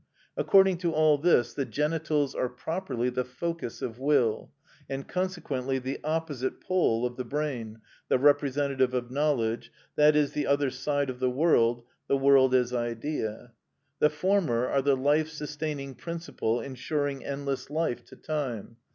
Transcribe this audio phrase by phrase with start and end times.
[0.35, 4.49] According to all this, the genitals are properly the focus of will,
[4.89, 10.71] and consequently the opposite pole of the brain, the representative of knowledge, i.e., the other
[10.71, 13.51] side of the world, the world as idea.
[13.99, 18.77] The former are the life sustaining principle ensuring endless life to time.